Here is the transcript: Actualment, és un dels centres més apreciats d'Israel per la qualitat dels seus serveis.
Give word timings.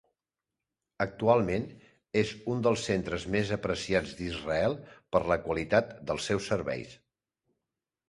Actualment, 1.03 1.67
és 2.23 2.31
un 2.55 2.65
dels 2.69 2.87
centres 2.91 3.29
més 3.37 3.53
apreciats 3.59 4.17
d'Israel 4.23 4.77
per 5.15 5.25
la 5.35 5.41
qualitat 5.49 5.97
dels 6.11 6.31
seus 6.33 6.53
serveis. 6.55 7.01